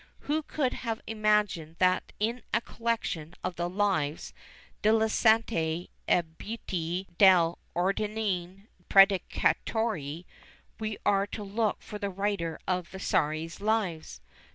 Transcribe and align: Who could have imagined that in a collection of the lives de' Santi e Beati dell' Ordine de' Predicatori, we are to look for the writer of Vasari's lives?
Who 0.21 0.41
could 0.41 0.73
have 0.73 0.99
imagined 1.05 1.75
that 1.77 2.11
in 2.19 2.41
a 2.51 2.59
collection 2.59 3.35
of 3.43 3.55
the 3.55 3.69
lives 3.69 4.33
de' 4.81 5.07
Santi 5.07 5.91
e 6.09 6.21
Beati 6.39 7.05
dell' 7.19 7.59
Ordine 7.75 8.15
de' 8.15 8.67
Predicatori, 8.89 10.25
we 10.79 10.97
are 11.05 11.27
to 11.27 11.43
look 11.43 11.83
for 11.83 11.99
the 11.99 12.09
writer 12.09 12.57
of 12.67 12.87
Vasari's 12.89 13.61
lives? 13.61 14.21